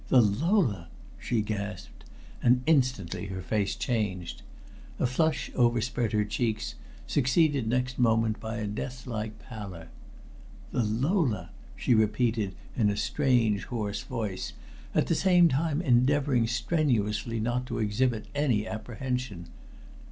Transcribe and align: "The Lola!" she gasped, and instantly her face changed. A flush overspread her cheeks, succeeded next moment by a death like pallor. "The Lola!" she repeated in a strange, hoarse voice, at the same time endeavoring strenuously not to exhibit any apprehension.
"The 0.07 0.19
Lola!" 0.19 0.87
she 1.19 1.41
gasped, 1.43 2.05
and 2.41 2.63
instantly 2.65 3.27
her 3.27 3.43
face 3.43 3.75
changed. 3.75 4.41
A 4.97 5.05
flush 5.05 5.51
overspread 5.53 6.11
her 6.13 6.25
cheeks, 6.25 6.73
succeeded 7.05 7.67
next 7.67 7.99
moment 7.99 8.39
by 8.39 8.57
a 8.57 8.65
death 8.65 9.05
like 9.05 9.37
pallor. 9.37 9.89
"The 10.71 10.81
Lola!" 10.83 11.51
she 11.75 11.93
repeated 11.93 12.55
in 12.75 12.89
a 12.89 12.97
strange, 12.97 13.65
hoarse 13.65 14.01
voice, 14.01 14.53
at 14.95 15.05
the 15.05 15.13
same 15.13 15.47
time 15.49 15.83
endeavoring 15.83 16.47
strenuously 16.47 17.39
not 17.39 17.67
to 17.67 17.77
exhibit 17.77 18.25
any 18.33 18.65
apprehension. 18.67 19.49